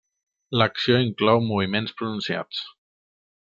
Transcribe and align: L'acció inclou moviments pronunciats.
L'acció 0.61 0.95
inclou 1.03 1.43
moviments 1.49 1.93
pronunciats. 2.01 2.65